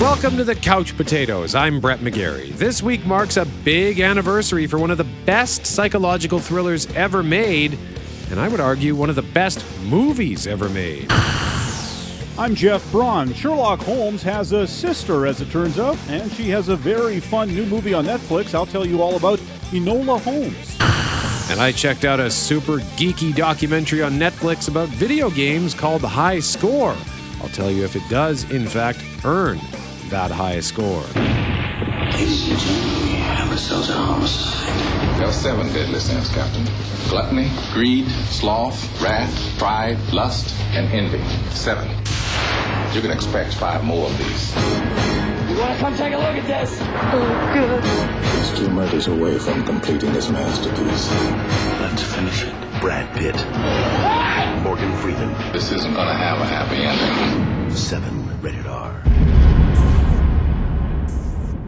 [0.00, 1.56] Welcome to the Couch Potatoes.
[1.56, 2.52] I'm Brett McGarry.
[2.52, 7.76] This week marks a big anniversary for one of the best psychological thrillers ever made,
[8.30, 11.06] and I would argue one of the best movies ever made.
[12.38, 13.34] I'm Jeff Braun.
[13.34, 17.48] Sherlock Holmes has a sister, as it turns out, and she has a very fun
[17.48, 18.54] new movie on Netflix.
[18.54, 19.40] I'll tell you all about
[19.72, 20.76] Enola Holmes.
[21.50, 26.08] And I checked out a super geeky documentary on Netflix about video games called The
[26.08, 26.94] High Score.
[27.40, 29.58] I'll tell you if it does, in fact, earn
[30.10, 31.02] that high score.
[32.12, 35.18] Ladies and gentlemen, we have ourselves a homicide.
[35.18, 36.66] There are seven deadly sins, Captain.
[37.08, 41.22] Gluttony, greed, sloth, wrath, pride, lust, and envy.
[41.50, 41.88] Seven.
[42.94, 44.54] You can expect five more of these.
[45.50, 46.78] You want to come take a look at this?
[46.80, 47.84] Oh, good.
[48.36, 51.10] He's two murders away from completing his masterpiece.
[51.80, 52.54] Let's finish it.
[52.80, 53.36] Brad Pitt.
[54.62, 55.52] Morgan Freeman.
[55.52, 57.70] This isn't gonna have a happy ending.
[57.74, 58.24] Seven.
[58.40, 59.02] Rated R.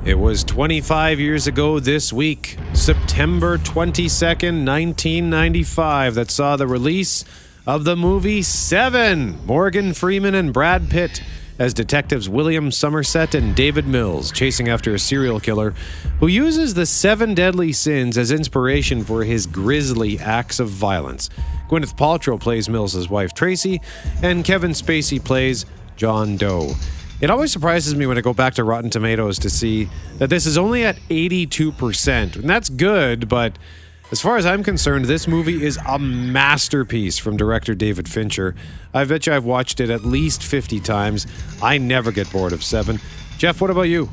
[0.02, 7.22] It was 25 years ago this week, September 22nd, 1995, that saw the release
[7.66, 9.38] of the movie Seven.
[9.44, 11.22] Morgan Freeman and Brad Pitt
[11.58, 15.74] as detectives William Somerset and David Mills chasing after a serial killer
[16.18, 21.28] who uses the seven deadly sins as inspiration for his grisly acts of violence.
[21.68, 23.82] Gwyneth Paltrow plays Mills' wife Tracy,
[24.22, 26.72] and Kevin Spacey plays John Doe.
[27.20, 30.46] It always surprises me when I go back to Rotten Tomatoes to see that this
[30.46, 32.36] is only at 82%.
[32.36, 33.58] And that's good, but
[34.10, 38.54] as far as I'm concerned, this movie is a masterpiece from director David Fincher.
[38.94, 41.26] I bet you I've watched it at least 50 times.
[41.62, 42.98] I never get bored of Seven.
[43.36, 44.08] Jeff, what about you?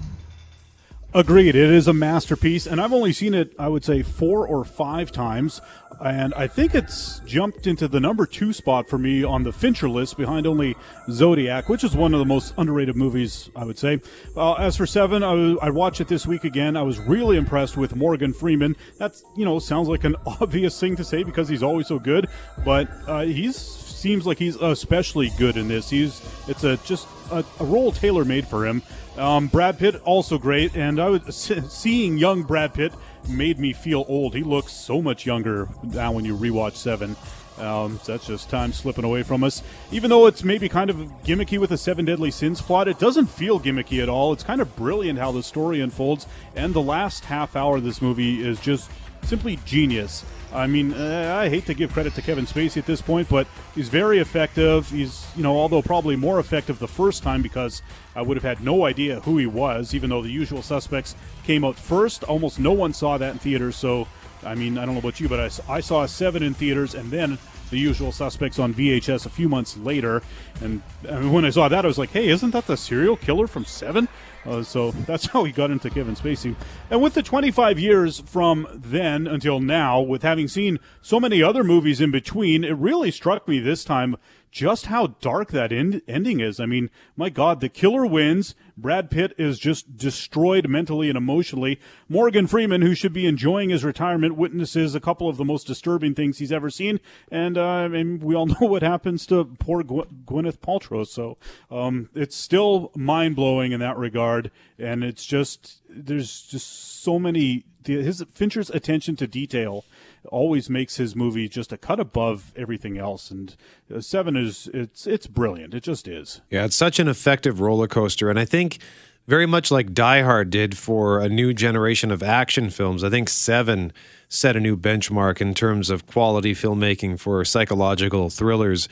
[1.14, 1.56] Agreed.
[1.56, 5.12] It is a masterpiece, and I've only seen it, I would say, four or five
[5.12, 5.62] times.
[6.00, 9.90] And I think it's jumped into the number two spot for me on the Fincher
[9.90, 10.76] list behind only
[11.10, 14.02] Zodiac, which is one of the most underrated movies, I would say.
[14.36, 16.78] Uh, as for Seven, I, watched it this week again.
[16.78, 18.76] I was really impressed with Morgan Freeman.
[18.98, 22.28] That's, you know, sounds like an obvious thing to say because he's always so good,
[22.64, 23.56] but uh, he's
[23.98, 25.90] seems like he's especially good in this.
[25.90, 28.82] He's it's a just a, a role tailor made for him.
[29.18, 31.36] Um, Brad Pitt also great, and I was
[31.70, 32.94] seeing young Brad Pitt
[33.28, 34.34] made me feel old.
[34.36, 37.16] He looks so much younger now when you rewatch Seven.
[37.58, 39.64] Um, so that's just time slipping away from us.
[39.92, 43.28] Even though it's maybe kind of gimmicky with the Seven Deadly Sins plot, it doesn't
[43.28, 44.32] feel gimmicky at all.
[44.32, 48.02] It's kind of brilliant how the story unfolds, and the last half hour of this
[48.02, 48.92] movie is just
[49.24, 50.26] simply genius.
[50.54, 53.48] I mean, uh, I hate to give credit to Kevin Spacey at this point, but
[53.76, 54.90] he's very effective.
[54.90, 57.82] He's, you know, although probably more effective the first time because
[58.16, 61.66] I would have had no idea who he was, even though the usual suspects came
[61.66, 62.24] out first.
[62.24, 64.08] Almost no one saw that in theaters, so,
[64.44, 67.12] I mean, I don't know about you, but I, I saw seven in theaters and
[67.12, 67.38] then
[67.70, 70.22] the usual suspects on VHS a few months later.
[70.62, 73.48] And, and when I saw that, I was like, hey, isn't that the serial killer
[73.48, 74.08] from Seven?
[74.48, 76.56] Uh, so that's how he got into Kevin Spacey.
[76.90, 81.64] And with the 25 years from then until now, with having seen so many other
[81.64, 84.16] movies in between, it really struck me this time
[84.52, 86.60] just how dark that end- ending is.
[86.60, 88.56] I mean, my God, the killer wins.
[88.78, 91.80] Brad Pitt is just destroyed mentally and emotionally.
[92.08, 96.14] Morgan Freeman, who should be enjoying his retirement, witnesses a couple of the most disturbing
[96.14, 97.00] things he's ever seen.
[97.32, 101.06] And, uh, I mean, we all know what happens to poor Gw- Gwyneth Paltrow.
[101.06, 101.38] So
[101.72, 104.52] um, it's still mind blowing in that regard.
[104.78, 109.86] And it's just, there's just so many, his Fincher's attention to detail
[110.28, 113.32] always makes his movie just a cut above everything else.
[113.32, 113.56] And
[113.94, 115.74] uh, Seven is it's it's brilliant.
[115.74, 116.42] It just is.
[116.50, 118.80] Yeah, it's such an effective roller coaster, and I think
[119.28, 123.04] very much like Die Hard did for a new generation of action films.
[123.04, 123.92] I think Seven
[124.30, 128.88] set a new benchmark in terms of quality filmmaking for psychological thrillers.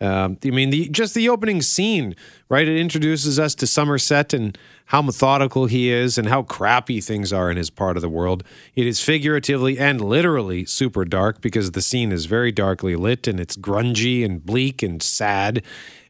[0.00, 2.16] Um, I mean, the, just the opening scene,
[2.48, 2.66] right?
[2.66, 4.56] It introduces us to Somerset and
[4.86, 8.42] how methodical he is and how crappy things are in his part of the world.
[8.74, 13.38] It is figuratively and literally super dark because the scene is very darkly lit and
[13.38, 15.62] it's grungy and bleak and sad.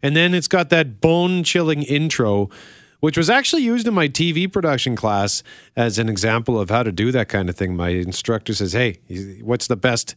[0.02, 2.48] And then it's got that bone chilling intro
[3.00, 5.42] which was actually used in my TV production class
[5.74, 7.74] as an example of how to do that kind of thing.
[7.74, 8.98] My instructor says, Hey,
[9.42, 10.14] what's the best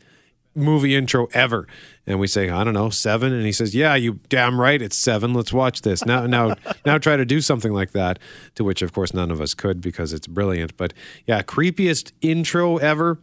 [0.55, 1.67] movie intro ever?
[2.05, 3.33] And we say, I don't know, seven.
[3.33, 5.33] And he says, Yeah, you damn right, it's seven.
[5.33, 6.05] Let's watch this.
[6.05, 6.55] Now now
[6.85, 8.19] now try to do something like that.
[8.55, 10.75] To which of course none of us could because it's brilliant.
[10.77, 10.93] But
[11.25, 13.19] yeah, creepiest intro ever.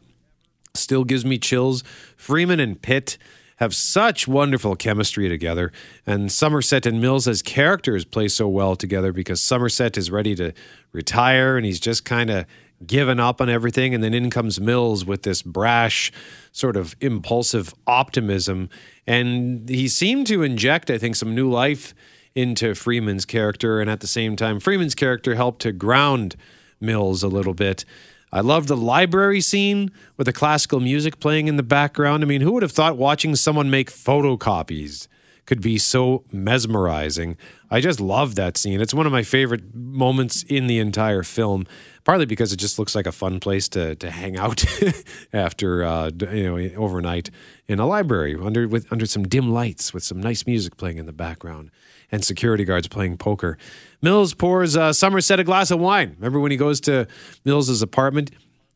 [0.74, 1.82] Still gives me chills.
[2.16, 3.18] Freeman and Pitt
[3.60, 5.70] have such wonderful chemistry together.
[6.06, 10.54] And Somerset and Mills as characters play so well together because Somerset is ready to
[10.92, 12.46] retire and he's just kind of
[12.86, 13.94] given up on everything.
[13.94, 16.12] And then in comes Mills with this brash,
[16.52, 18.68] sort of impulsive optimism.
[19.06, 21.94] And he seemed to inject, I think, some new life
[22.34, 26.36] into Freeman's character, and at the same time, Freeman's character helped to ground
[26.80, 27.84] Mills a little bit.
[28.32, 32.22] I love the library scene with the classical music playing in the background.
[32.22, 35.08] I mean, who would have thought watching someone make photocopies
[35.46, 37.36] could be so mesmerizing?
[37.68, 38.80] I just love that scene.
[38.80, 41.66] It's one of my favorite moments in the entire film,
[42.04, 44.64] partly because it just looks like a fun place to to hang out
[45.32, 47.30] after uh, you know overnight
[47.68, 51.06] in a library under with under some dim lights with some nice music playing in
[51.06, 51.70] the background
[52.12, 53.56] and security guards playing poker.
[54.02, 56.16] Mills pours uh, Somerset a glass of wine.
[56.18, 57.06] Remember when he goes to
[57.44, 58.30] Mills's apartment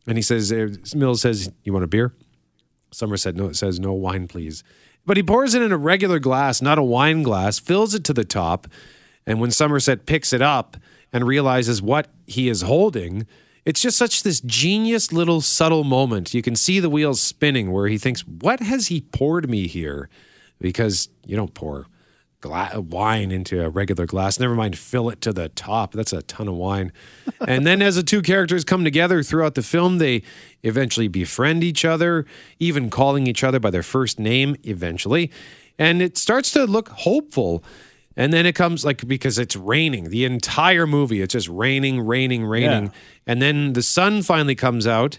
[0.06, 2.14] and he says, uh, Mills says, "You want a beer?"
[2.90, 4.62] Somerset no, says, "No wine, please."
[5.06, 8.14] But he pours it in a regular glass, not a wine glass, fills it to
[8.14, 8.66] the top,
[9.26, 10.76] and when Somerset picks it up
[11.14, 13.26] and realizes what he is holding,
[13.64, 16.34] it's just such this genius little subtle moment.
[16.34, 20.10] You can see the wheels spinning where he thinks, "What has he poured me here?"
[20.60, 21.86] Because you don't pour
[22.44, 24.38] gla- wine into a regular glass.
[24.38, 25.92] Never mind, fill it to the top.
[25.92, 26.92] That's a ton of wine.
[27.48, 30.22] and then, as the two characters come together throughout the film, they
[30.62, 32.26] eventually befriend each other,
[32.58, 35.30] even calling each other by their first name eventually.
[35.78, 37.64] And it starts to look hopeful.
[38.16, 41.20] And then it comes like because it's raining the entire movie.
[41.20, 42.84] It's just raining, raining, raining.
[42.84, 42.92] Yeah.
[43.26, 45.18] And then the sun finally comes out.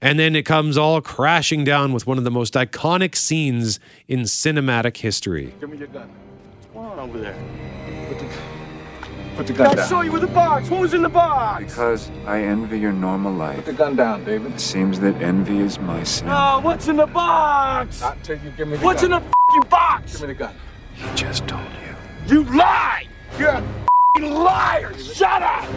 [0.00, 4.20] And then it comes all crashing down with one of the most iconic scenes in
[4.20, 5.54] cinematic history.
[5.60, 6.10] Give me your gun.
[6.10, 7.36] What's going on over there?
[8.08, 8.26] Put the,
[9.36, 9.78] put the gun down.
[9.78, 10.68] I saw you with the box.
[10.68, 11.64] What was in the box?
[11.64, 13.56] Because I envy your normal life.
[13.56, 14.52] Put the gun down, David.
[14.52, 16.26] It seems that envy is my sin.
[16.26, 18.02] No, what's in the box?
[18.02, 19.22] Not till you give me the What's in gun.
[19.22, 20.12] the f***ing box?
[20.12, 20.54] Give me the gun.
[20.94, 21.83] He just told you.
[22.26, 23.06] You lie!
[23.38, 23.62] You're
[24.16, 24.96] a liar!
[24.98, 25.68] Shut up!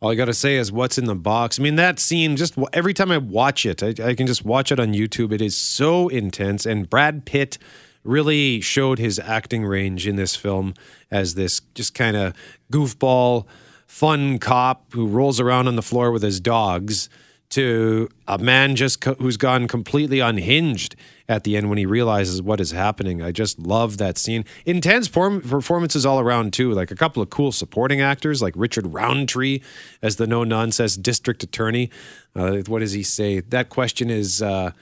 [0.00, 1.58] All I got to say is what's in the box.
[1.58, 4.70] I mean, that scene, just every time I watch it, I, I can just watch
[4.70, 5.32] it on YouTube.
[5.32, 6.64] It is so intense.
[6.64, 7.58] And Brad Pitt
[8.04, 10.74] really showed his acting range in this film
[11.10, 12.34] as this just kind of
[12.72, 13.46] goofball,
[13.88, 17.08] fun cop who rolls around on the floor with his dogs
[17.50, 20.96] to a man just co- who's gone completely unhinged
[21.28, 23.22] at the end when he realizes what is happening.
[23.22, 24.44] I just love that scene.
[24.64, 29.60] Intense performances all around too, like a couple of cool supporting actors, like Richard Roundtree
[30.00, 31.90] as the no nonsense district attorney.
[32.34, 33.40] Uh, what does he say?
[33.40, 34.42] That question is.
[34.42, 34.72] Uh,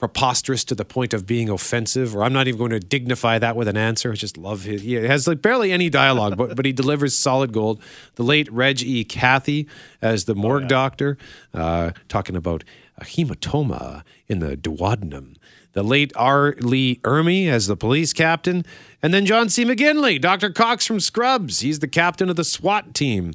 [0.00, 3.54] preposterous to the point of being offensive, or I'm not even going to dignify that
[3.54, 4.10] with an answer.
[4.10, 4.82] I just love his.
[4.82, 7.80] He has like barely any dialogue, but but he delivers solid gold.
[8.16, 9.04] The late Reg E.
[9.04, 9.68] Cathey
[10.02, 11.18] as the morgue doctor,
[11.54, 12.64] uh, talking about
[12.98, 15.36] a hematoma in the duodenum.
[15.72, 16.56] The late R.
[16.58, 18.64] Lee Ermey as the police captain,
[19.02, 19.64] and then John C.
[19.64, 20.50] McGinley, Dr.
[20.50, 21.60] Cox from Scrubs.
[21.60, 23.34] He's the captain of the SWAT team.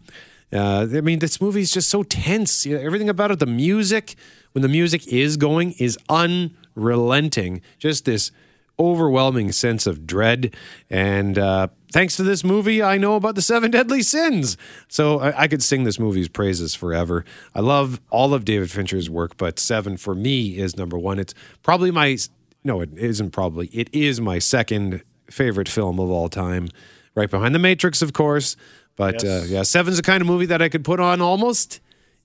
[0.54, 2.66] Uh, I mean, this movie is just so tense.
[2.66, 4.16] You know, everything about it, the music,
[4.54, 7.62] when the music is going, is unrelenting.
[7.78, 8.32] Just this
[8.80, 10.54] overwhelming sense of dread.
[10.90, 14.58] And uh, thanks to this movie, I know about the seven deadly sins.
[14.88, 17.26] So I, I could sing this movie's praises forever.
[17.54, 21.20] I love all of David Fincher's work, but Seven for me is number one.
[21.20, 21.34] It's
[21.64, 22.18] probably my,
[22.64, 26.68] no, it isn't probably, it is my second favorite film of all time,
[27.16, 28.58] right behind The Matrix, of course.
[28.96, 31.80] But uh, yeah, Seven's the kind of movie that I could put on almost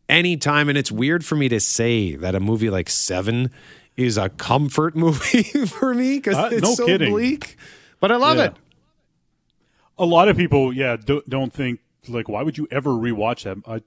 [0.09, 0.69] anytime.
[0.69, 3.51] And it's weird for me to say that a movie like Seven
[3.97, 7.11] is a comfort movie for me because Uh, it's no so kidding.
[7.13, 7.57] bleak.
[7.99, 8.45] But I love Yeah.
[8.47, 8.55] it.
[9.99, 13.59] A lot of people, yeah, do, don't think like why would you ever rewatch that?
[13.67, 13.83] I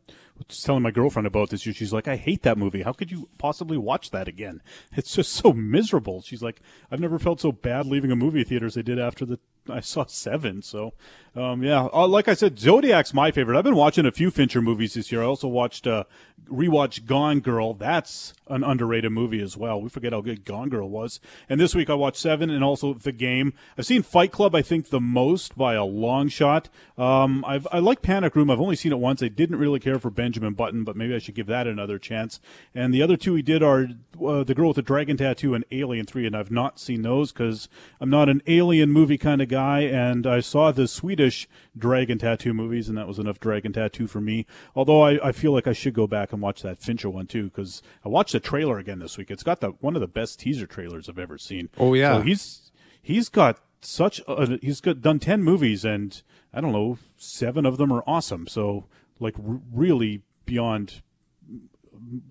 [0.48, 1.62] was telling my girlfriend about this.
[1.62, 2.84] She's like, I hate that movie.
[2.84, 4.62] How could you possibly watch that again?
[4.96, 6.22] It's just so miserable.
[6.22, 6.60] She's like,
[6.92, 9.40] I've never felt so bad leaving a movie theater as I did after the
[9.70, 10.62] I saw Seven.
[10.62, 10.94] So,
[11.36, 13.58] um, yeah, uh, like I said, Zodiac's my favorite.
[13.58, 15.24] I've been watching a few Fincher movies this year.
[15.24, 16.04] I also watched uh,
[16.48, 17.74] rewatched Gone Girl.
[17.74, 19.82] That's an underrated movie as well.
[19.82, 21.20] We forget how good Gone Girl was.
[21.50, 23.54] And this week I watched Seven and also The Game.
[23.78, 24.54] I've seen Fight Club.
[24.54, 26.70] I think the most by a long shot.
[26.98, 28.52] Um, I've I like Panic Room.
[28.52, 29.24] I've only seen it once.
[29.24, 32.40] I didn't really care for Benjamin Button, but maybe I should give that another chance.
[32.76, 33.88] And the other two we did are
[34.24, 37.32] uh, The Girl with the Dragon Tattoo and Alien Three, and I've not seen those
[37.32, 39.82] because I'm not an alien movie kind of guy.
[39.82, 44.22] And I saw the Swedish Dragon Tattoo movies, and that was enough Dragon Tattoo for
[44.22, 44.46] me.
[44.76, 47.46] Although I, I feel like I should go back and watch that Fincher one too
[47.46, 49.32] because I watched the trailer again this week.
[49.32, 51.70] It's got the one of the best teaser trailers I've ever seen.
[51.78, 52.18] Oh, yeah.
[52.18, 56.22] so he's he's got such a, he's got done 10 movies and
[56.54, 58.86] i don't know seven of them are awesome so
[59.20, 61.02] like r- really beyond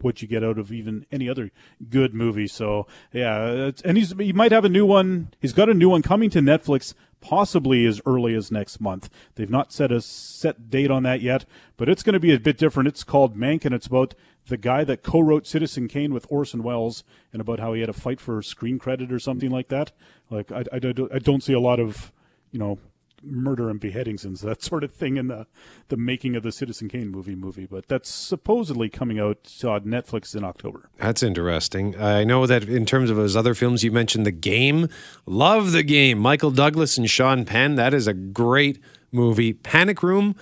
[0.01, 1.51] what you get out of even any other
[1.91, 5.75] good movie so yeah and he's he might have a new one he's got a
[5.75, 10.01] new one coming to netflix possibly as early as next month they've not set a
[10.01, 11.45] set date on that yet
[11.77, 14.15] but it's going to be a bit different it's called mank and it's about
[14.49, 17.95] the guy that co-wrote Citizen Kane with Orson Welles and about how he had a
[17.95, 19.93] fight for screen credit or something like that.
[20.31, 22.13] Like I, I, I don't see a lot of
[22.51, 22.79] you know
[23.25, 25.47] murder and beheadings and that sort of thing in the
[25.89, 27.67] the making of the Citizen Kane movie movie.
[27.67, 30.89] But that's supposedly coming out on Netflix in October.
[30.99, 32.01] That's interesting.
[32.01, 34.89] I know that in terms of his other films, you mentioned The Game.
[35.27, 36.19] Love The Game.
[36.19, 37.77] Michael Douglas and Sean Penn.
[37.77, 39.53] That is a great movie.
[39.53, 40.35] Panic Room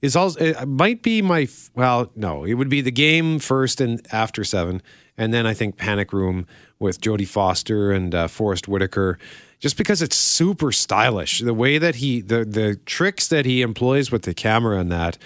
[0.00, 4.44] is also might be my well, no, it would be The Game first and after
[4.44, 4.82] Seven,
[5.16, 6.46] and then I think Panic Room
[6.78, 9.18] with Jodie Foster and uh, Forest Whitaker.
[9.64, 14.12] Just because it's super stylish, the way that he, the the tricks that he employs
[14.12, 15.16] with the camera and that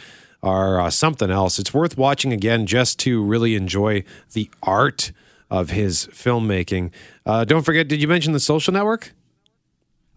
[0.45, 1.59] are uh, something else.
[1.59, 4.04] It's worth watching again just to really enjoy
[4.35, 5.11] the art
[5.50, 6.92] of his filmmaking.
[7.26, 9.12] Uh, don't forget, did you mention the social network?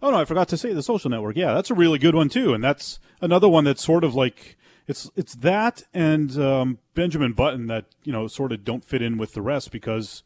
[0.00, 1.34] Oh no, I forgot to say the social network.
[1.34, 4.56] Yeah, that's a really good one too, and that's another one that's sort of like
[4.86, 9.18] it's it's that and um, Benjamin Button that you know sort of don't fit in
[9.18, 10.22] with the rest because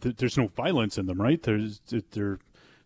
[0.00, 1.42] th- there's no violence in them, right?
[1.42, 2.38] There's they're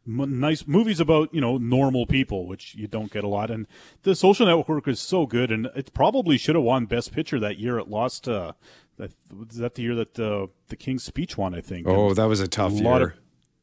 [0.07, 3.51] m- nice movies about you know normal people, which you don't get a lot.
[3.51, 3.67] And
[4.03, 7.59] the Social Network is so good, and it probably should have won Best Picture that
[7.59, 7.79] year.
[7.79, 8.29] It lost.
[8.29, 8.53] Uh,
[8.99, 11.55] that, was that the year that uh, the King's Speech won?
[11.55, 11.87] I think.
[11.89, 13.07] Oh, And that was a tough a lot year.
[13.09, 13.13] of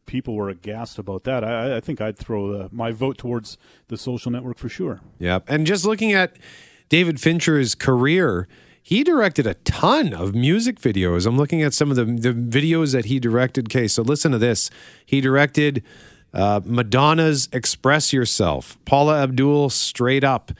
[0.08, 1.44] people were aghast about that.
[1.44, 3.58] I, I think I'd throw the, my vote towards
[3.89, 5.01] the Social Network for sure.
[5.20, 5.39] Yeah.
[5.48, 6.38] And just looking at
[6.89, 8.48] David Fincher's career,
[8.82, 11.27] he directed a ton of music videos.
[11.27, 13.67] I'm looking at some of the, the videos that he directed.
[13.67, 14.70] Okay, so listen to this.
[15.06, 15.84] He directed
[16.38, 20.51] uh, Madonna's Express Yourself, Paula Abdul, Straight Up,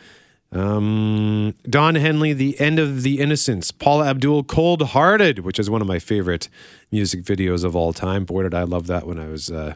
[0.52, 5.82] um, Don Henley, The End of the Innocence, Paula Abdul, Cold Hearted, which is one
[5.82, 6.50] of my favorite
[6.92, 8.26] music videos of all time.
[8.26, 9.76] Boy, did I love that when I was uh,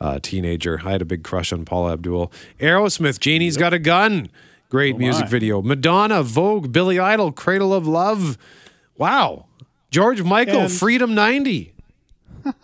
[0.00, 0.80] a teenager.
[0.84, 2.32] I had a big crush on Paula Abdul.
[2.60, 4.30] Aerosmith, Janie's Got a Gun.
[4.68, 5.60] Great music video.
[5.62, 8.38] Madonna, Vogue, Billy Idol, Cradle of Love.
[8.96, 9.46] Wow.
[9.90, 11.72] George Michael, And- Freedom 90.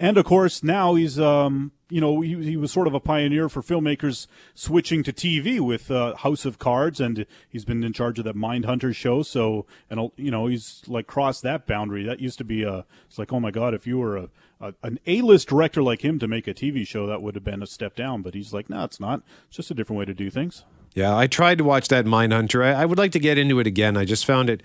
[0.00, 3.50] And of course, now he's, um, you know, he, he was sort of a pioneer
[3.50, 8.18] for filmmakers switching to TV with uh, House of Cards, and he's been in charge
[8.18, 9.22] of that Mindhunter show.
[9.22, 12.02] So, and uh, you know, he's like crossed that boundary.
[12.04, 14.28] That used to be a, it's like, oh my God, if you were a,
[14.58, 17.62] a an A-list director like him to make a TV show, that would have been
[17.62, 18.22] a step down.
[18.22, 19.20] But he's like, no, it's not.
[19.48, 20.64] It's just a different way to do things.
[20.94, 22.64] Yeah, I tried to watch that Mindhunter.
[22.64, 23.98] I, I would like to get into it again.
[23.98, 24.62] I just found it.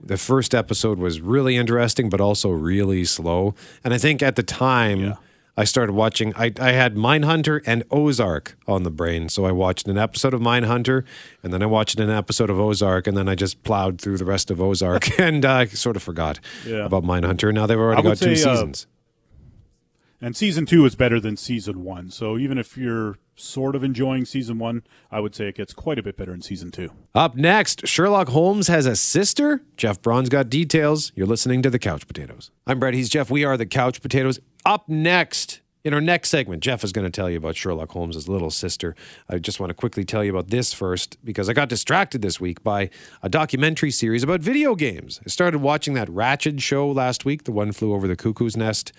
[0.00, 3.54] The first episode was really interesting, but also really slow.
[3.82, 5.14] And I think at the time
[5.56, 9.28] I started watching, I, I had Mindhunter and Ozark on the brain.
[9.28, 11.04] So I watched an episode of Mindhunter,
[11.42, 14.24] and then I watched an episode of Ozark, and then I just plowed through the
[14.24, 16.84] rest of Ozark and uh, sort of forgot Yeah.
[16.84, 17.54] about Mindhunter.
[17.54, 18.86] Now they've already got two say, uh, seasons.
[20.24, 22.10] And season two is better than season one.
[22.10, 25.98] So even if you're sort of enjoying season one, I would say it gets quite
[25.98, 26.88] a bit better in season two.
[27.14, 29.60] Up next, Sherlock Holmes has a sister.
[29.76, 31.12] Jeff Braun's got details.
[31.14, 32.50] You're listening to the Couch Potatoes.
[32.66, 32.94] I'm Brett.
[32.94, 33.30] He's Jeff.
[33.30, 34.40] We are the Couch Potatoes.
[34.64, 38.26] Up next, in our next segment, Jeff is going to tell you about Sherlock Holmes'
[38.26, 38.96] little sister.
[39.28, 42.40] I just want to quickly tell you about this first because I got distracted this
[42.40, 42.88] week by
[43.22, 45.20] a documentary series about video games.
[45.26, 48.90] I started watching that Ratched show last week, The One Flew Over the Cuckoo's Nest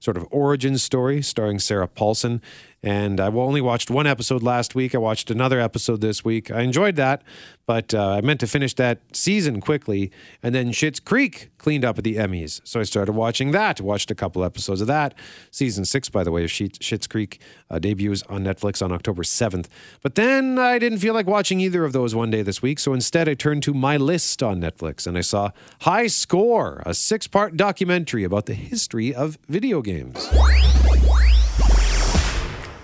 [0.00, 2.42] sort of origin story starring Sarah Paulson.
[2.82, 4.94] And I only watched one episode last week.
[4.94, 6.50] I watched another episode this week.
[6.50, 7.22] I enjoyed that,
[7.66, 10.10] but uh, I meant to finish that season quickly.
[10.42, 12.62] And then Schitt's Creek cleaned up at the Emmys.
[12.64, 13.82] So I started watching that.
[13.82, 15.14] Watched a couple episodes of that.
[15.50, 19.66] Season six, by the way, of Schitt's Creek uh, debuts on Netflix on October 7th.
[20.02, 22.78] But then I didn't feel like watching either of those one day this week.
[22.78, 25.50] So instead, I turned to my list on Netflix and I saw
[25.82, 30.30] High Score, a six part documentary about the history of video games.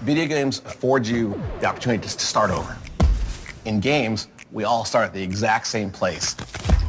[0.01, 2.77] Video games afford you the opportunity to start over.
[3.65, 6.36] In games, we all start at the exact same place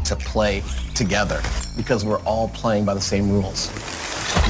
[0.04, 0.62] to play
[0.94, 1.40] together
[1.76, 3.70] because we're all playing by the same rules.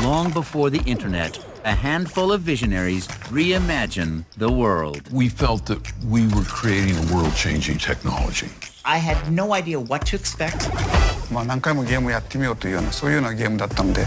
[0.02, 5.10] Long before the internet, a handful of visionaries reimagined the world.
[5.12, 8.48] We felt that we were creating a world-changing technology.
[8.84, 10.70] I had no idea what to expect.
[11.32, 14.04] まあ何回もゲームやってみようというようなそういうようなゲームだったんで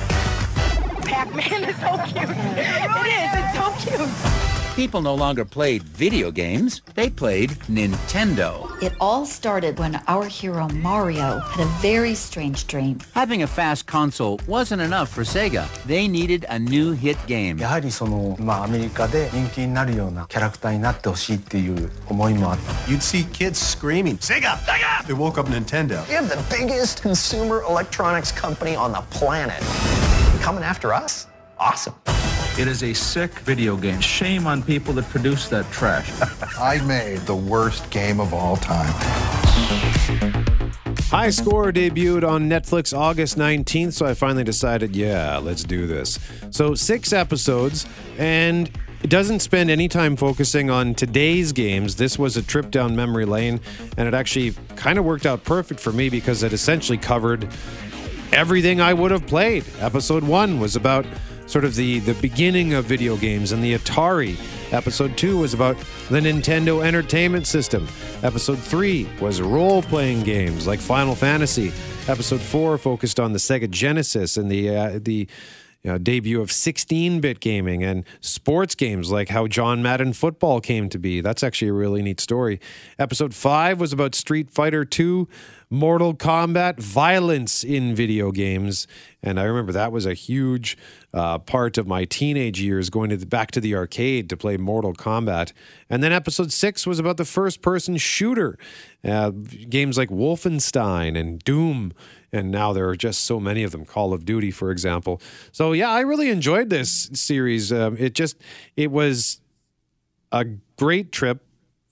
[1.05, 2.29] Pac-Man is so cute.
[2.29, 3.33] It is.
[3.33, 4.38] It's so cute.
[4.79, 8.67] People no longer played video games, they played Nintendo.
[8.83, 12.99] It all started when our hero Mario had a very strange dream.
[13.13, 15.65] Having a fast console wasn't enough for Sega.
[15.85, 17.57] They needed a new hit game.
[17.57, 24.57] やはりそのまあアメリカで人気になるようなキャラクターになってほしいっていう思いもあった You'd see kids screaming, Sega!
[24.57, 25.05] Sega!
[25.07, 26.05] They woke up Nintendo.
[26.09, 29.61] We have the biggest consumer electronics company on the planet.
[30.41, 31.27] Coming after us?
[31.60, 31.94] Awesome.
[32.58, 34.00] It is a sick video game.
[34.00, 36.10] Shame on people that produce that trash.
[36.58, 38.90] I made the worst game of all time.
[41.10, 46.18] High Score debuted on Netflix August 19th, so I finally decided, yeah, let's do this.
[46.50, 47.84] So, six episodes,
[48.16, 48.70] and
[49.02, 51.96] it doesn't spend any time focusing on today's games.
[51.96, 53.60] This was a trip down memory lane,
[53.98, 57.46] and it actually kind of worked out perfect for me because it essentially covered
[58.32, 59.64] everything I would have played.
[59.80, 61.04] Episode one was about
[61.50, 64.38] sort of the, the beginning of video games and the Atari.
[64.72, 65.76] Episode two was about
[66.08, 67.88] the Nintendo Entertainment System.
[68.22, 71.72] Episode three was role playing games like Final Fantasy.
[72.06, 75.26] Episode four focused on the Sega Genesis and the uh, the
[75.82, 80.88] you know, debut of 16-bit gaming and sports games like how John Madden football came
[80.90, 81.20] to be.
[81.22, 82.60] That's actually a really neat story.
[82.98, 85.26] Episode 5 was about Street Fighter 2,
[85.70, 88.86] Mortal Kombat, violence in video games.
[89.22, 90.76] And I remember that was a huge
[91.14, 94.58] uh, part of my teenage years going to the, back to the arcade to play
[94.58, 95.52] Mortal Kombat.
[95.88, 98.58] And then episode 6 was about the first-person shooter.
[99.02, 101.94] Uh, games like Wolfenstein and Doom
[102.32, 103.84] and now there are just so many of them.
[103.84, 105.20] Call of duty for example.
[105.52, 107.72] So yeah i really enjoyed this series.
[107.72, 108.36] Um, it just
[108.76, 109.40] it was
[110.32, 110.44] a
[110.76, 111.44] great trip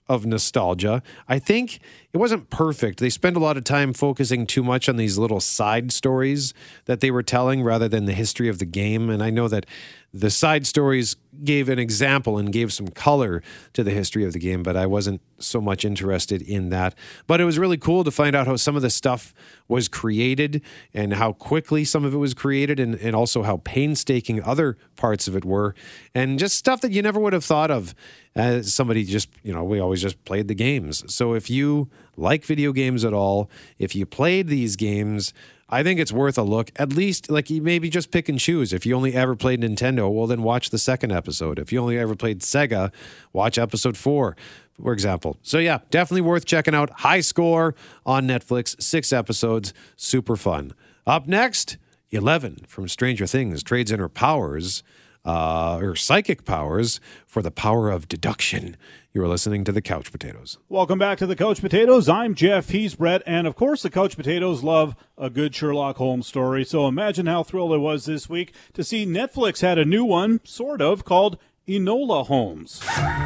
[0.08, 1.02] of nostalgia.
[1.28, 1.80] I think
[2.12, 5.40] it wasn't perfect they spent a lot of time focusing too much on these little
[5.40, 6.54] side stories
[6.86, 9.66] that they were telling rather than the history of the game and i know that
[10.12, 13.42] the side stories gave an example and gave some color
[13.74, 16.94] to the history of the game, but I wasn't so much interested in that.
[17.26, 19.34] But it was really cool to find out how some of the stuff
[19.68, 20.62] was created
[20.94, 25.28] and how quickly some of it was created, and, and also how painstaking other parts
[25.28, 25.74] of it were,
[26.14, 27.94] and just stuff that you never would have thought of
[28.34, 31.04] as somebody just, you know, we always just played the games.
[31.12, 35.32] So if you like video games at all, if you played these games,
[35.70, 36.70] I think it's worth a look.
[36.76, 38.72] At least, like, you maybe just pick and choose.
[38.72, 41.58] If you only ever played Nintendo, well, then watch the second episode.
[41.58, 42.90] If you only ever played Sega,
[43.32, 44.34] watch episode four,
[44.82, 45.36] for example.
[45.42, 46.90] So, yeah, definitely worth checking out.
[47.00, 47.74] High score
[48.06, 50.72] on Netflix, six episodes, super fun.
[51.06, 51.76] Up next,
[52.10, 54.82] 11 from Stranger Things trades in her powers,
[55.24, 58.76] uh, or psychic powers, for the power of deduction.
[59.18, 60.58] You are listening to the Couch Potatoes.
[60.68, 62.08] Welcome back to the Couch Potatoes.
[62.08, 62.68] I'm Jeff.
[62.68, 63.20] He's Brett.
[63.26, 66.64] And of course, the Couch Potatoes love a good Sherlock Holmes story.
[66.64, 70.40] So imagine how thrilled I was this week to see Netflix had a new one,
[70.44, 72.80] sort of, called Enola Holmes.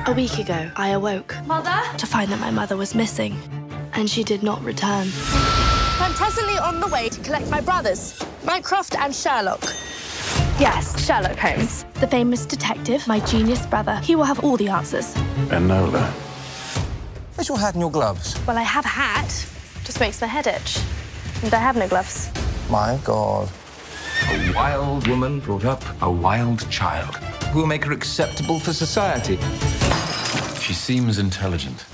[0.07, 1.37] A week ago, I awoke.
[1.45, 1.79] Mother?
[1.99, 3.37] To find that my mother was missing,
[3.93, 5.09] and she did not return.
[6.01, 9.63] I'm presently on the way to collect my brothers, Mycroft and Sherlock.
[10.63, 11.85] Yes, Sherlock Holmes.
[11.95, 13.97] The famous detective, my genius brother.
[13.97, 15.13] He will have all the answers.
[15.49, 16.09] Enola.
[17.35, 18.39] Where's your hat and your gloves?
[18.47, 19.27] Well, I have a hat.
[19.83, 20.79] Just makes my head itch.
[21.43, 22.31] And I have no gloves.
[22.71, 23.51] My God.
[24.29, 29.41] A wild woman brought up a wild child who will make her acceptable for society.
[30.61, 31.85] She seems intelligent.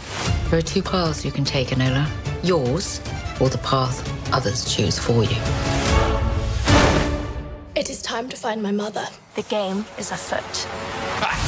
[0.51, 2.07] There are two paths you can take, Enola.
[2.45, 3.01] Yours,
[3.41, 5.78] or the path others choose for you.
[8.09, 9.07] It is time to find my mother.
[9.35, 11.48] The game is afoot.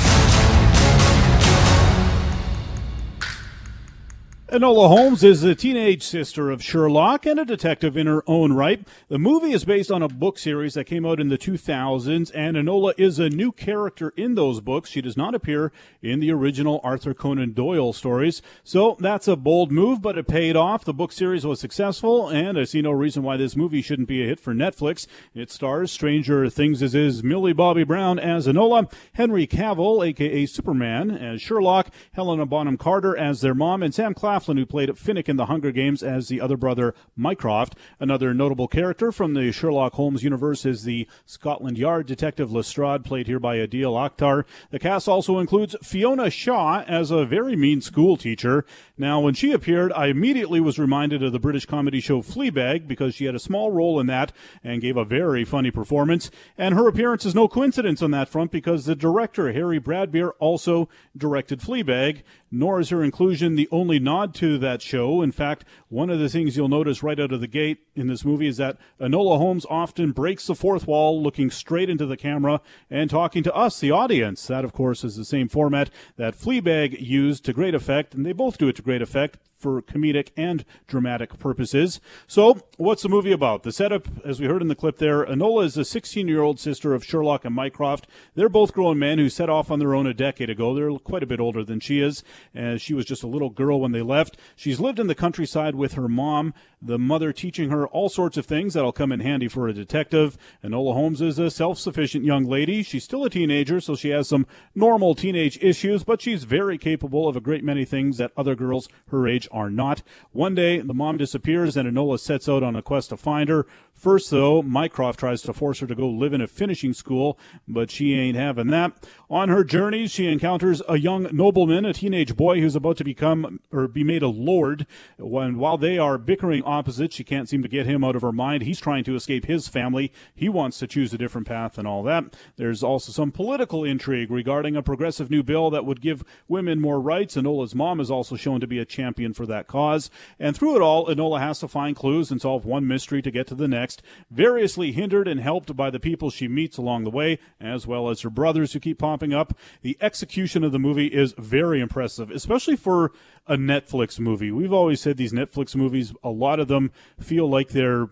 [4.50, 8.84] Enola Holmes is the teenage sister of Sherlock and a detective in her own right.
[9.06, 12.56] The movie is based on a book series that came out in the 2000s, and
[12.56, 14.90] Enola is a new character in those books.
[14.90, 15.70] She does not appear
[16.02, 18.42] in the original Arthur Conan Doyle stories.
[18.64, 20.84] So that's a bold move, but it paid off.
[20.84, 24.24] The book series was successful, and I see no reason why this movie shouldn't be
[24.24, 25.06] a hit for Netflix.
[25.32, 31.12] It stars Stranger Things as is Millie Bobby Brown as Enola, Henry Cavill, aka Superman,
[31.12, 35.28] as Sherlock, Helena Bonham Carter as their mom, and Sam Claflin Claflin, who played Finnick
[35.28, 37.74] in The Hunger Games as the other brother, Mycroft.
[37.98, 43.26] Another notable character from the Sherlock Holmes universe is the Scotland Yard detective Lestrade, played
[43.26, 44.44] here by Adil Akhtar.
[44.70, 48.64] The cast also includes Fiona Shaw as a very mean school teacher.
[48.96, 53.14] Now, when she appeared, I immediately was reminded of the British comedy show Fleabag because
[53.14, 54.32] she had a small role in that
[54.64, 56.30] and gave a very funny performance.
[56.56, 60.88] And her appearance is no coincidence on that front because the director, Harry Bradbeer, also
[61.14, 65.22] directed Fleabag nor is her inclusion the only nod to that show.
[65.22, 68.24] In fact, one of the things you'll notice right out of the gate in this
[68.24, 72.60] movie is that Enola Holmes often breaks the fourth wall, looking straight into the camera
[72.88, 74.46] and talking to us, the audience.
[74.46, 78.32] That, of course, is the same format that Fleabag used to great effect, and they
[78.32, 82.00] both do it to great effect for comedic and dramatic purposes.
[82.26, 83.62] So, what's the movie about?
[83.62, 86.58] The setup, as we heard in the clip there, Enola is the 16 year old
[86.58, 88.06] sister of Sherlock and Mycroft.
[88.34, 90.74] They're both grown men who set off on their own a decade ago.
[90.74, 93.80] They're quite a bit older than she is, as she was just a little girl
[93.80, 94.36] when they left.
[94.56, 98.46] She's lived in the countryside with her mom, the mother teaching her all sorts of
[98.46, 100.38] things that'll come in handy for a detective.
[100.64, 102.82] Enola Holmes is a self sufficient young lady.
[102.82, 107.28] She's still a teenager, so she has some normal teenage issues, but she's very capable
[107.28, 110.02] of a great many things that other girls her age are not.
[110.32, 113.66] One day, the mom disappears and Enola sets out on a quest to find her.
[114.00, 117.90] First, though, Mycroft tries to force her to go live in a finishing school, but
[117.90, 118.94] she ain't having that.
[119.28, 123.60] On her journeys, she encounters a young nobleman, a teenage boy who's about to become
[123.70, 124.86] or be made a lord.
[125.18, 128.32] When while they are bickering opposites, she can't seem to get him out of her
[128.32, 128.62] mind.
[128.62, 130.14] He's trying to escape his family.
[130.34, 132.34] He wants to choose a different path and all that.
[132.56, 137.02] There's also some political intrigue regarding a progressive new bill that would give women more
[137.02, 137.36] rights.
[137.36, 140.10] Enola's mom is also shown to be a champion for that cause.
[140.38, 143.46] And through it all, Enola has to find clues and solve one mystery to get
[143.48, 143.89] to the next,
[144.30, 148.20] variously hindered and helped by the people she meets along the way, as well as
[148.22, 149.56] her brothers who keep popping up.
[149.82, 153.12] The execution of the movie is very impressive, especially for
[153.46, 154.50] a Netflix movie.
[154.50, 158.08] We've always said these Netflix movies, a lot of them feel like they're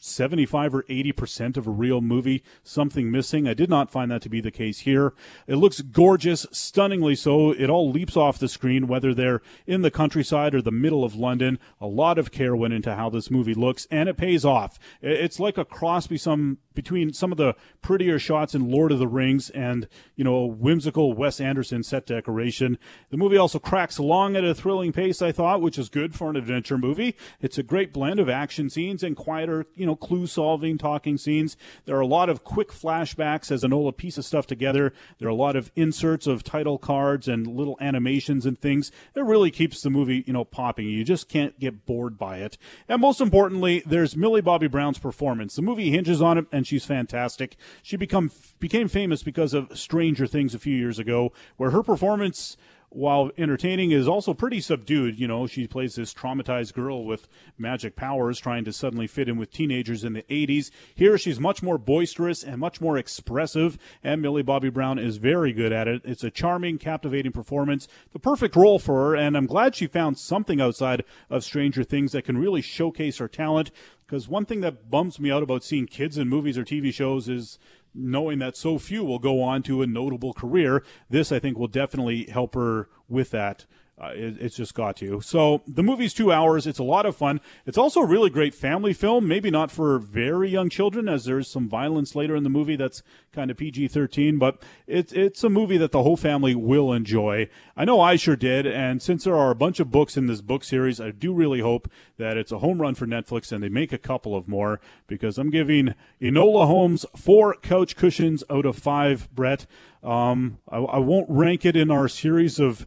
[0.00, 3.46] 75 or 80% of a real movie, something missing.
[3.46, 5.12] I did not find that to be the case here.
[5.46, 7.52] It looks gorgeous, stunningly so.
[7.52, 11.14] It all leaps off the screen, whether they're in the countryside or the middle of
[11.14, 11.58] London.
[11.80, 14.78] A lot of care went into how this movie looks, and it pays off.
[15.02, 18.98] It's like a cross be some, between some of the prettier shots in Lord of
[18.98, 22.78] the Rings and, you know, a whimsical Wes Anderson set decoration.
[23.10, 26.30] The movie also cracks along at a thrilling pace, I thought, which is good for
[26.30, 27.16] an adventure movie.
[27.38, 31.54] It's a great blend of action scenes and quieter, you know, clue solving, talking scenes.
[31.84, 34.94] There are a lot of quick flashbacks as Enola pieces stuff together.
[35.18, 38.90] There are a lot of inserts of title cards and little animations and things.
[39.14, 40.88] It really keeps the movie, you know, popping.
[40.88, 42.56] You just can't get bored by it.
[42.88, 45.56] And most importantly, there's Millie Bobby Brown's performance.
[45.56, 47.56] The movie hinges on it, and she's fantastic.
[47.82, 48.30] She become
[48.60, 52.56] became famous because of Stranger Things a few years ago, where her performance
[52.90, 55.18] while entertaining, is also pretty subdued.
[55.18, 59.38] You know, she plays this traumatized girl with magic powers trying to suddenly fit in
[59.38, 60.70] with teenagers in the 80s.
[60.94, 65.52] Here, she's much more boisterous and much more expressive, and Millie Bobby Brown is very
[65.52, 66.02] good at it.
[66.04, 70.18] It's a charming, captivating performance, the perfect role for her, and I'm glad she found
[70.18, 73.70] something outside of Stranger Things that can really showcase her talent.
[74.06, 77.28] Because one thing that bums me out about seeing kids in movies or TV shows
[77.28, 77.60] is
[77.94, 80.82] knowing that so few will go on to a notable career.
[81.08, 83.66] This, I think, will definitely help her with that.
[84.00, 85.20] Uh, it, it's just got to.
[85.20, 86.66] So the movie's two hours.
[86.66, 87.40] It's a lot of fun.
[87.66, 89.28] It's also a really great family film.
[89.28, 93.02] Maybe not for very young children, as there's some violence later in the movie that's
[93.32, 94.38] kind of PG-13.
[94.38, 97.48] But it's it's a movie that the whole family will enjoy.
[97.76, 98.66] I know I sure did.
[98.66, 101.60] And since there are a bunch of books in this book series, I do really
[101.60, 104.80] hope that it's a home run for Netflix and they make a couple of more
[105.08, 109.28] because I'm giving Enola Holmes four couch cushions out of five.
[109.34, 109.66] Brett,
[110.02, 112.86] um, I, I won't rank it in our series of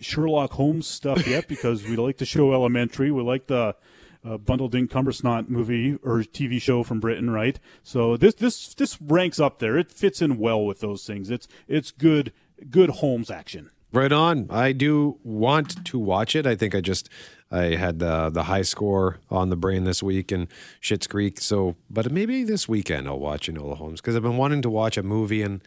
[0.00, 3.10] Sherlock Holmes stuff yet because we like the show Elementary.
[3.10, 3.76] We like the
[4.24, 7.58] uh, Bundle Dink Cumbersnot movie or TV show from Britain, right?
[7.82, 9.78] So this this this ranks up there.
[9.78, 11.30] It fits in well with those things.
[11.30, 12.32] It's it's good
[12.68, 13.70] good Holmes action.
[13.92, 14.46] Right on.
[14.50, 16.46] I do want to watch it.
[16.46, 17.08] I think I just
[17.50, 20.48] I had the the high score on the brain this week and
[20.80, 21.40] Schitt's Creek.
[21.40, 24.96] So, but maybe this weekend I'll watch Enola Holmes because I've been wanting to watch
[24.96, 25.60] a movie and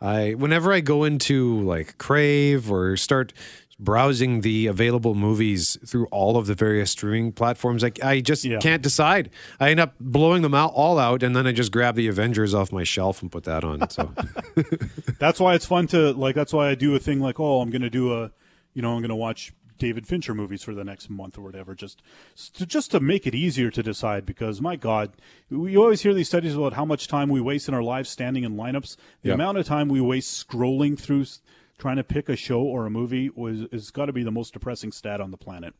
[0.00, 3.32] I whenever I go into like Crave or start
[3.80, 8.58] browsing the available movies through all of the various streaming platforms, I, I just Yeah.
[8.58, 9.30] can't decide.
[9.58, 12.54] I end up blowing them out all out, and then I just grab the Avengers
[12.54, 13.88] off my shelf and put that on.
[13.90, 14.12] So
[15.18, 16.34] That's why it's fun to like.
[16.34, 18.30] That's why I do a thing like, oh, I'm going to do a,
[18.74, 21.74] you know, I'm going to watch David Fincher movies for the next month or whatever,
[21.74, 22.02] just
[22.54, 24.26] to, just to make it easier to decide.
[24.26, 25.12] Because my God,
[25.50, 28.44] we always hear these studies about how much time we waste in our lives standing
[28.44, 28.96] in lineups.
[29.22, 29.34] The Yeah.
[29.34, 31.24] amount of time we waste scrolling through,
[31.80, 34.52] trying to pick a show or a movie was is got to be the most
[34.52, 35.74] depressing stat on the planet.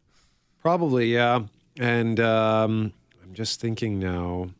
[0.62, 1.40] Probably, yeah.
[1.78, 4.50] And um, I'm just thinking now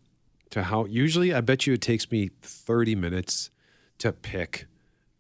[0.50, 3.50] to how usually I bet you it takes me 30 minutes
[3.98, 4.66] to pick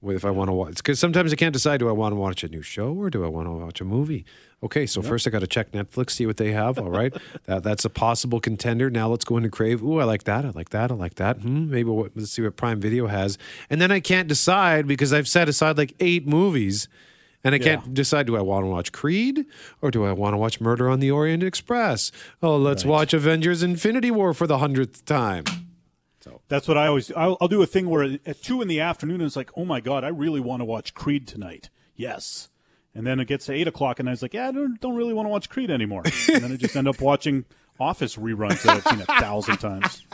[0.02, 0.76] if I want to watch.
[0.76, 3.24] Because sometimes I can't decide do I want to watch a new show or do
[3.24, 4.24] I want to watch a movie?
[4.62, 6.78] Okay, so first I got to check Netflix, see what they have.
[6.78, 7.14] All right,
[7.46, 8.90] that that's a possible contender.
[8.90, 9.82] Now let's go into Crave.
[9.82, 10.44] Ooh, I like that.
[10.44, 10.90] I like that.
[10.90, 11.38] I like that.
[11.38, 13.38] Hmm, maybe what, let's see what Prime Video has.
[13.70, 16.88] And then I can't decide because I've set aside like eight movies.
[17.42, 19.46] And I can't decide do I want to watch Creed
[19.80, 22.12] or do I want to watch Murder on the Orient Express?
[22.42, 25.44] Oh, let's watch Avengers Infinity War for the hundredth time.
[26.50, 27.12] That's what I always.
[27.12, 29.80] I'll, I'll do a thing where at two in the afternoon it's like, oh my
[29.80, 31.70] god, I really want to watch Creed tonight.
[31.94, 32.48] Yes,
[32.92, 34.96] and then it gets to eight o'clock, and I was like, yeah, I don't, don't
[34.96, 36.02] really want to watch Creed anymore.
[36.28, 37.44] and then I just end up watching
[37.78, 40.04] Office reruns that I've seen a thousand times.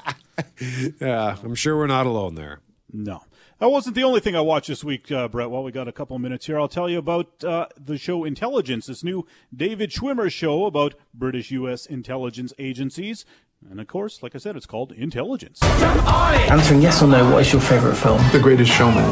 [1.01, 2.61] Yeah, I'm sure we're not alone there.
[2.92, 3.22] No.
[3.59, 5.49] That wasn't the only thing I watched this week, uh, Brett.
[5.51, 8.25] While we got a couple of minutes here, I'll tell you about uh, the show
[8.25, 11.87] Intelligence, this new David Schwimmer show about British U.S.
[11.87, 13.25] intelligence agencies.
[13.71, 15.61] And of course, like I said, it's called Intelligence.
[15.63, 18.21] Answering yes or no, what is your favourite film?
[18.31, 19.05] The Greatest Showman.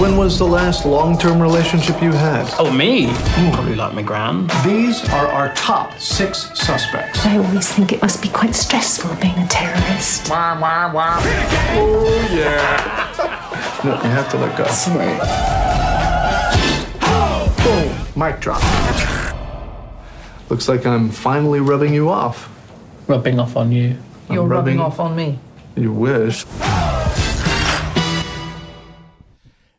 [0.00, 2.52] When was the last long-term relationship you had?
[2.58, 3.06] Oh, me?
[3.52, 4.48] Probably like my gran.
[4.64, 7.24] These are our top six suspects.
[7.24, 10.28] I always think it must be quite stressful being a terrorist.
[10.28, 11.16] Wah, wah, wah.
[11.18, 13.82] Oh, yeah.
[13.84, 14.66] no, you have to let go.
[14.66, 15.16] Sorry.
[17.64, 18.22] Boom.
[18.22, 18.62] Mic drop.
[20.50, 22.50] Looks like I'm finally rubbing you off.
[23.06, 23.96] Rubbing off on you.
[24.30, 25.38] You're rubbing off on me.
[25.76, 26.44] You wish.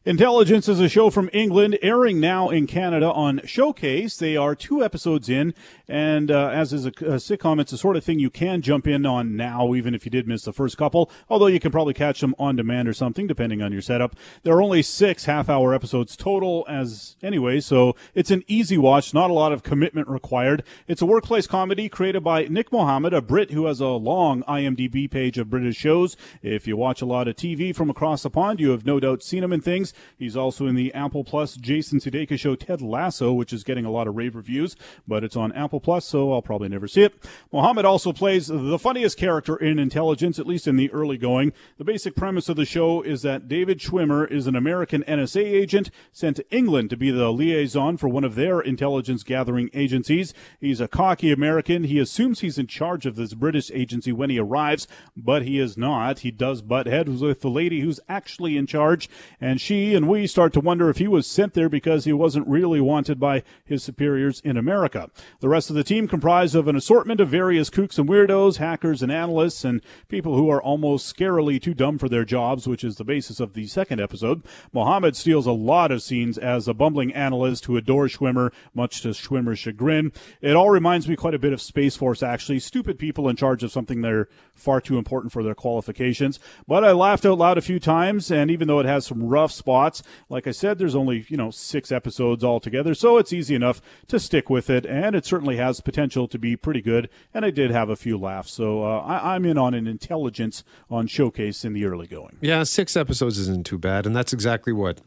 [0.06, 4.16] Intelligence is a show from England, airing now in Canada on Showcase.
[4.16, 5.54] They are two episodes in,
[5.88, 8.88] and uh, as is a, a, sitcom, it's the sort of thing you can jump
[8.88, 11.10] in on now, even if you did miss the first couple.
[11.30, 14.15] Although you can probably catch them on demand or something, depending on your setup.
[14.43, 19.13] There are only six half-hour episodes total, as anyway, so it's an easy watch.
[19.13, 20.63] Not a lot of commitment required.
[20.88, 25.10] It's a workplace comedy created by Nick Mohammed, a Brit who has a long IMDb
[25.10, 26.17] page of British shows.
[26.41, 29.23] If you watch a lot of TV from across the pond, you have no doubt
[29.23, 29.93] seen him in things.
[30.17, 33.91] He's also in the Apple Plus Jason Sudeikis show Ted Lasso, which is getting a
[33.91, 34.76] lot of rave reviews,
[35.08, 37.13] but it's on Apple Plus, so I'll probably never see it.
[37.52, 41.54] Mohammed also plays the funniest character in Intelligence, at least in the early going.
[41.78, 45.90] The basic premise of the show is that David Schwimmer is an American NSA agent
[46.12, 50.34] sent to England to be the liaison for one of their intelligence gathering agencies.
[50.60, 51.86] He's a cocky American.
[51.86, 55.78] He assumes he's in charge of this British agency when he arrives, but he is
[55.78, 56.20] not.
[56.20, 59.10] He does butt heads with the lady who's actually in charge,
[59.40, 62.48] and she and we start to wonder if he was sent there because he wasn't
[62.48, 65.10] really wanted by his superiors in America.
[65.40, 69.02] The rest of the team comprised of an assortment of various kooks and weirdos, hackers
[69.02, 72.96] and analysts, and people who are almost scarily too dumb for their jobs, which is
[72.96, 74.44] the basis of the second episode.
[74.74, 79.10] Mohammed steals a lot of scenes as a bumbling analyst who adores Schwimmer, much to
[79.10, 80.12] Schwimmer's chagrin.
[80.42, 82.60] It all reminds me quite a bit of Space Force, actually.
[82.60, 86.40] Stupid people in charge of something they're far too important for their qualifications.
[86.68, 89.52] But I laughed out loud a few times, and even though it has some rough
[89.52, 93.82] spots, like I said, there's only, you know, six episodes altogether, so it's easy enough
[94.08, 97.52] to stick with it, and it certainly has potential to be pretty good, and I
[97.52, 101.63] did have a few laughs, so uh, I, I'm in on an intelligence on Showcase
[101.65, 102.38] in the early going.
[102.41, 105.02] Yeah, six episodes isn't too bad, and that's exactly what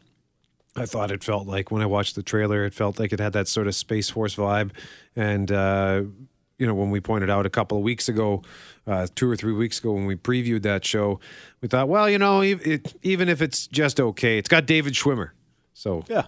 [0.75, 2.63] I thought it felt like when I watched the trailer.
[2.63, 4.71] It felt like it had that sort of Space Force vibe,
[5.15, 6.03] and uh,
[6.57, 8.43] you know, when we pointed out a couple of weeks ago,
[8.85, 11.19] uh, two or three weeks ago, when we previewed that show,
[11.59, 15.31] we thought, well, you know, it, even if it's just okay, it's got David Schwimmer,
[15.73, 16.27] so yeah,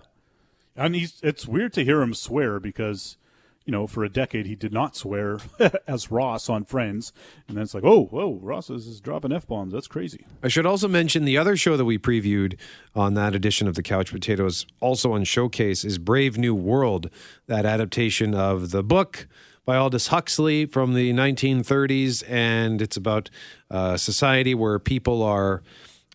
[0.75, 3.17] and he's it's weird to hear him swear because.
[3.65, 5.39] You know, for a decade he did not swear
[5.87, 7.13] as Ross on Friends,
[7.47, 9.71] and then it's like, oh, whoa, Ross is, is dropping f bombs.
[9.73, 10.25] That's crazy.
[10.41, 12.57] I should also mention the other show that we previewed
[12.93, 17.09] on that edition of the Couch Potatoes, also on Showcase, is Brave New World,
[17.47, 19.27] that adaptation of the book
[19.65, 23.29] by Aldous Huxley from the 1930s, and it's about
[23.71, 25.63] uh, a society where people are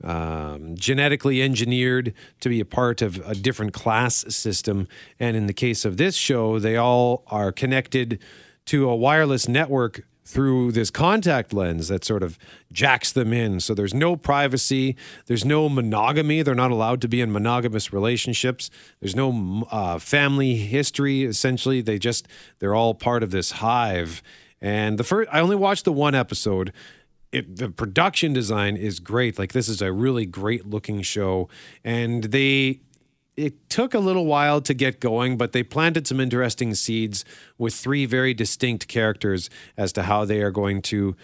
[0.05, 4.89] um, genetically engineered to be a part of a different class system.
[5.19, 8.21] And in the case of this show, they all are connected
[8.67, 12.39] to a wireless network through this contact lens that sort of
[12.71, 13.61] jacks them in.
[13.61, 16.43] So there's no privacy, there's no monogamy.
[16.43, 18.71] They're not allowed to be in monogamous relationships.
[19.01, 21.25] There's no uh, family history.
[21.25, 24.23] Essentially, they just they're all part of this hive.
[24.61, 26.73] And the first, I only watched the one episode.
[27.31, 29.39] It, the production design is great.
[29.39, 31.49] Like this is a really great looking show,
[31.85, 32.81] and they
[33.37, 37.25] it took a little while to get going, but they planted some interesting seeds
[37.57, 41.15] with three very distinct characters as to how they are going to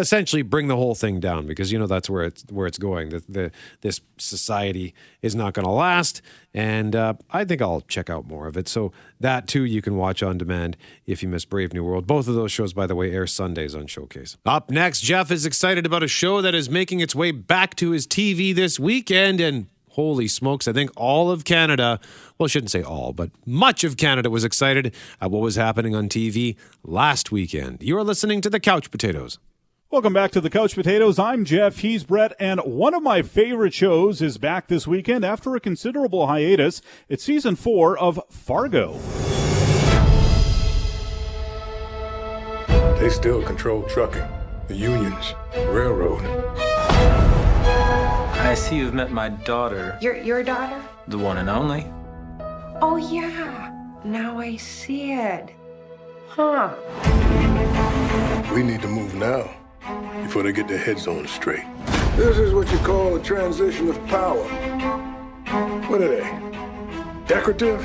[0.00, 3.10] essentially bring the whole thing down because you know that's where it's where it's going.
[3.10, 3.50] The, the
[3.82, 8.46] this society is not going to last, and uh, I think I'll check out more
[8.46, 8.68] of it.
[8.68, 12.06] So that too you can watch on demand if you miss Brave New World.
[12.06, 14.36] Both of those shows, by the way, air Sundays on Showcase.
[14.44, 17.90] Up next, Jeff is excited about a show that is making its way back to
[17.90, 22.00] his TV this weekend and holy smokes, I think all of Canada,
[22.38, 25.94] well, I shouldn't say all, but much of Canada was excited at what was happening
[25.94, 27.82] on TV last weekend.
[27.82, 29.38] You are listening to the Couch Potatoes.
[29.92, 31.18] Welcome back to the Couch Potatoes.
[31.18, 31.78] I'm Jeff.
[31.78, 32.32] He's Brett.
[32.38, 36.80] And one of my favorite shows is back this weekend after a considerable hiatus.
[37.08, 38.92] It's season four of Fargo.
[43.00, 44.28] They still control trucking,
[44.68, 46.22] the unions, the railroad.
[48.36, 49.98] I see you've met my daughter.
[50.00, 50.80] Your your daughter?
[51.08, 51.84] The one and only.
[52.80, 53.74] Oh yeah.
[54.04, 55.50] Now I see it.
[56.28, 56.76] Huh.
[58.54, 59.50] We need to move now
[60.22, 61.64] before they get their heads on straight.
[62.16, 64.44] This is what you call a transition of power.
[65.88, 67.26] What are they?
[67.26, 67.82] Decorative?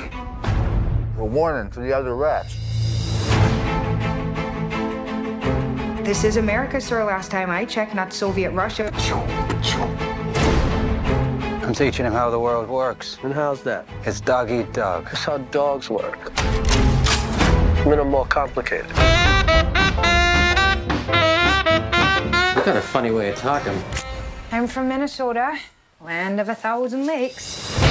[1.18, 2.56] A warning to the other rats.
[6.06, 7.04] This is America, sir.
[7.04, 8.92] Last time I checked, not Soviet Russia.
[11.64, 13.18] I'm teaching him how the world works.
[13.24, 13.88] And how's that?
[14.06, 15.06] It's dog eat dog.
[15.06, 16.32] That's how dogs work.
[16.38, 18.92] A little more complicated.
[22.66, 23.80] Got a funny way of talking.
[24.52, 25.60] I'm from Minnesota,
[26.02, 27.85] land of a thousand lakes.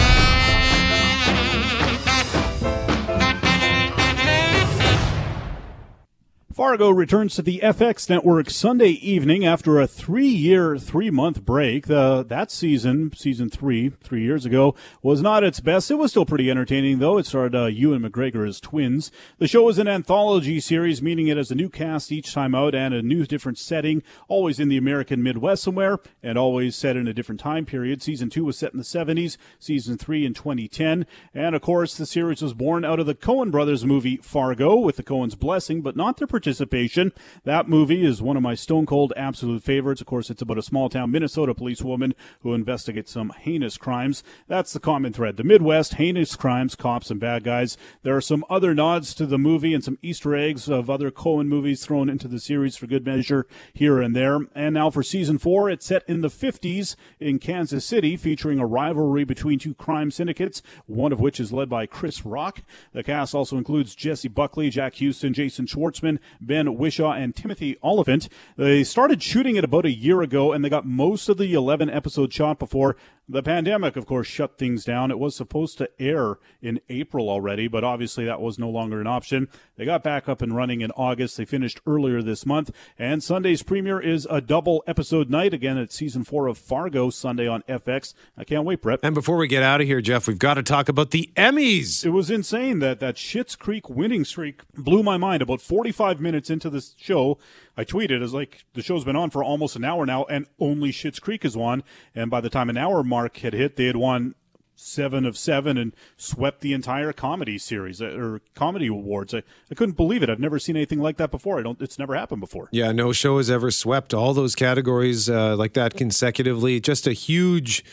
[6.65, 11.89] Fargo returns to the FX network Sunday evening after a three-year, three-month break.
[11.89, 15.91] The, that season, season three, three years ago, was not its best.
[15.91, 17.19] It was still pretty entertaining, though.
[17.19, 19.13] It starred uh, Ewan McGregor as twins.
[19.37, 22.75] The show is an anthology series, meaning it has a new cast each time out
[22.75, 27.07] and a new different setting, always in the American Midwest somewhere, and always set in
[27.07, 28.01] a different time period.
[28.03, 32.07] Season two was set in the 70s, season three in 2010, and of course, the
[32.07, 35.95] series was born out of the Coen brothers movie Fargo, with the Coens' blessing, but
[35.95, 36.54] not their participation.
[36.61, 40.01] That movie is one of my stone cold absolute favorites.
[40.01, 44.23] Of course, it's about a small town Minnesota policewoman who investigates some heinous crimes.
[44.49, 45.37] That's the common thread.
[45.37, 47.77] The Midwest, heinous crimes, cops, and bad guys.
[48.03, 51.47] There are some other nods to the movie and some Easter eggs of other Coen
[51.47, 54.41] movies thrown into the series for good measure here and there.
[54.55, 58.67] And now for season four, it's set in the 50s in Kansas City, featuring a
[58.67, 62.63] rivalry between two crime syndicates, one of which is led by Chris Rock.
[62.93, 68.29] The cast also includes Jessie Buckley, Jack Huston, Jason Schwartzman, Ben Whishaw, and Timothy Olyphant.
[68.57, 71.91] They started shooting it about a year ago, and they got most of the 11
[71.91, 72.97] episodes shot before
[73.29, 75.11] the pandemic, of course, shut things down.
[75.11, 79.07] It was supposed to air in April already, but obviously that was no longer an
[79.07, 79.49] option.
[79.77, 81.37] They got back up and running in August.
[81.37, 85.55] They finished earlier this month, and Sunday's premiere is a double episode night.
[85.55, 88.13] Again, it's season four of Fargo Sunday on FX.
[88.37, 89.01] I can't wait, Brett.
[89.03, 92.05] And before we get out of here, Jeff, we've got to talk about the Emmys.
[92.05, 95.41] It was insane that that Schitt's Creek winning streak blew my mind.
[95.41, 97.39] About 45 minutes into the show,
[97.77, 100.91] I tweeted as like the show's been on for almost an hour now, and only
[100.91, 101.83] Schitt's Creek is won.
[102.15, 104.35] And by the time an hour mark had hit, they had won
[104.77, 109.35] seven of seven and swept the entire comedy series uh, or comedy awards.
[109.35, 110.31] I, I couldn't believe it.
[110.31, 111.59] I've never seen anything like that before.
[111.59, 111.81] I don't.
[111.81, 112.69] It's never happened before.
[112.73, 116.81] Yeah, no show has ever swept all those categories uh, like that consecutively.
[116.81, 117.85] Just a huge,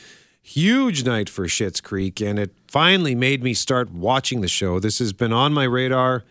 [0.41, 4.79] huge night for Schitt's Creek, and it finally made me start watching the show.
[4.79, 6.23] This has been on my radar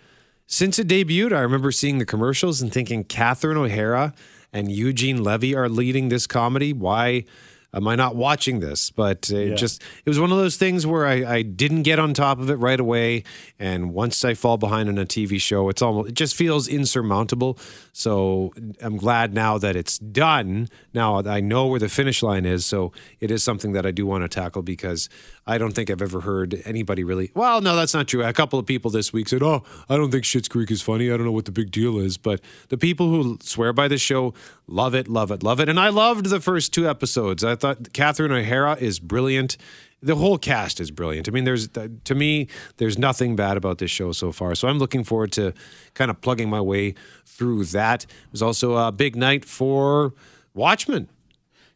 [0.51, 1.33] since it debuted.
[1.33, 4.13] I remember seeing the commercials and thinking Catherine O'Hara
[4.53, 6.73] and Eugene Levy are leading this comedy.
[6.73, 7.25] Why?
[7.73, 8.91] am I not watching this?
[8.91, 9.55] But it Yeah.
[9.55, 12.51] just it was one of those things where I, I didn't get on top of
[12.51, 13.23] it right away,
[13.61, 17.57] and once I fall behind on a TV show, it's almost it just feels insurmountable.
[17.93, 20.69] So I'm glad now that it's done.
[20.93, 24.05] Now I know where the finish line is, so it is something that I do
[24.05, 25.09] want to tackle because
[25.51, 27.33] I don't think I've ever heard anybody really.
[27.35, 28.23] Well, no, that's not true.
[28.25, 31.11] A couple of people this week said, "Oh, I don't think Schitt's Creek is funny.
[31.11, 33.99] I don't know what the big deal is." But the people who swear by the
[33.99, 34.33] show
[34.69, 35.69] love it, love it, love it.
[35.69, 37.43] And I loved the first two episodes.
[37.43, 39.57] I thought Catherine O'Hara is brilliant.
[40.01, 41.29] The whole cast is brilliant.
[41.29, 44.55] I mean, there's uh, to me, there's nothing bad about this show so far.
[44.55, 45.53] So I'm looking forward to
[45.95, 46.95] kind of plugging my way
[47.27, 48.05] through that.
[48.05, 50.15] It was also a big night for
[50.55, 51.09] Watchmen.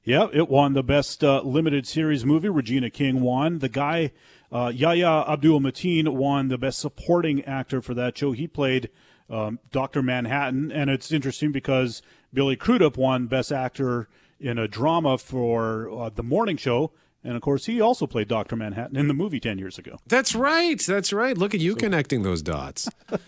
[0.07, 2.51] Yeah, it won the best uh, limited series movie.
[2.51, 3.61] Regina King won.
[3.61, 4.12] The guy,
[4.53, 8.33] uh, Yahya Abdul Mateen, won the best supporting actor for that show.
[8.33, 8.90] He played
[9.31, 10.03] um, Dr.
[10.03, 10.71] Manhattan.
[10.71, 12.03] And it's interesting because
[12.35, 16.93] Billy Crudup won best actor in a drama for uh, The Morning Show.
[17.24, 18.54] And of course, he also played Dr.
[18.54, 19.98] Manhattan in the movie 10 years ago.
[20.06, 20.78] That's right.
[20.78, 21.37] That's right.
[21.37, 22.88] Look at you connecting those dots.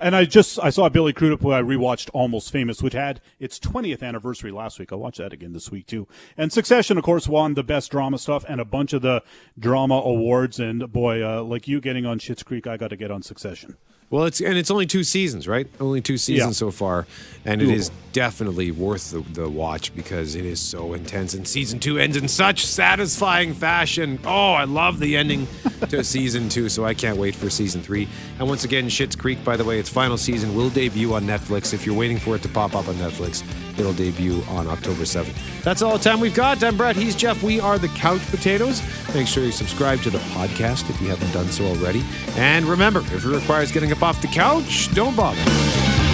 [0.00, 3.58] And I just I saw Billy Crudup who I rewatched Almost Famous, which had its
[3.58, 4.92] 20th anniversary last week.
[4.92, 6.08] I'll watch that again this week too.
[6.38, 9.22] And Succession, of course, won the best drama stuff and a bunch of the
[9.58, 10.58] drama awards.
[10.58, 13.76] And boy, uh, like you getting on Schitt's Creek, I got to get on Succession.
[14.10, 15.68] Well, it's and it's only two seasons, right?
[15.78, 16.66] Only two seasons Yeah.
[16.66, 17.06] so far,
[17.44, 21.34] and it is definitely worth the, the watch because it is so intense.
[21.34, 24.18] And season two ends in such satisfying fashion.
[24.24, 25.46] Oh, I love the ending
[25.90, 28.08] to season two, so I can't wait for season three.
[28.40, 31.72] And once again, Schitt's Creek, by the way, its final season will debut on Netflix.
[31.72, 33.44] If you're waiting for it to pop up on Netflix,
[33.80, 35.62] it'll debut on October 7th.
[35.62, 36.62] That's all the time we've got.
[36.62, 36.96] I'm Brett.
[36.96, 37.42] He's Jeff.
[37.42, 38.82] We are the Couch Potatoes.
[39.14, 42.04] Make sure you subscribe to the podcast if you haven't done so already.
[42.36, 46.09] And remember, if it requires getting up off the couch, don't bother.